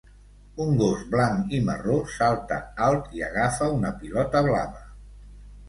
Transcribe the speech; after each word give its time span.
Un 0.63 0.71
gos 0.79 1.03
blanc 1.11 1.53
i 1.57 1.59
marró 1.67 1.99
salta 2.15 2.59
alt 2.87 3.13
i 3.21 3.23
agafa 3.29 3.71
una 3.79 3.95
pilota 4.03 4.45
blava. 4.51 4.85